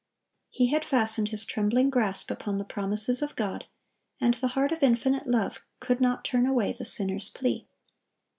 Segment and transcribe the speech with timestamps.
[0.49, 3.65] He had fastened his trembling grasp upon the promises of God,
[4.19, 7.67] and the heart of Infinite Love could not turn away the sinner's plea.